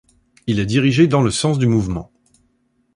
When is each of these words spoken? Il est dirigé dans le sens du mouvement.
Il 0.47 0.59
est 0.59 0.65
dirigé 0.65 1.05
dans 1.05 1.21
le 1.21 1.29
sens 1.29 1.59
du 1.59 1.67
mouvement. 1.67 2.09